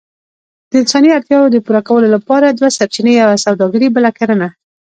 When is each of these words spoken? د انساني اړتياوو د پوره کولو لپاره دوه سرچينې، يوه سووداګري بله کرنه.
د 0.69 0.71
انساني 0.81 1.09
اړتياوو 1.17 1.51
د 1.53 1.57
پوره 1.65 1.81
کولو 1.87 2.07
لپاره 2.15 2.45
دوه 2.57 2.69
سرچينې، 2.77 3.13
يوه 3.21 3.35
سووداګري 3.45 3.87
بله 3.95 4.09
کرنه. 4.19 4.47